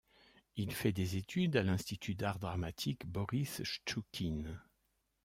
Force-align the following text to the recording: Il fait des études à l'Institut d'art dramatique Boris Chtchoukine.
Il 0.55 0.73
fait 0.73 0.93
des 0.93 1.15
études 1.15 1.57
à 1.57 1.61
l'Institut 1.61 2.15
d'art 2.15 2.39
dramatique 2.39 3.05
Boris 3.05 3.61
Chtchoukine. 3.63 4.59